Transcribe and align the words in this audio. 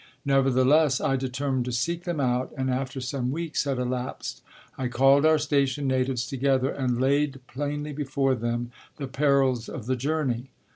Nevertheless 0.25 0.99
I 0.99 1.15
determined 1.15 1.65
to 1.65 1.71
seek 1.71 2.05
them 2.05 2.19
out 2.19 2.51
and 2.57 2.71
after 2.71 2.99
some 2.99 3.29
weeks 3.29 3.65
had 3.65 3.77
elapsed, 3.77 4.41
I 4.75 4.87
called 4.87 5.27
our 5.27 5.37
station 5.37 5.85
natives 5.87 6.25
together 6.25 6.71
and 6.71 6.99
laid 6.99 7.39
plainly 7.45 7.93
before 7.93 8.33
them 8.33 8.71
the 8.97 9.05
perils 9.07 9.69
of 9.69 9.85
the 9.85 9.95
journey. 9.95 10.49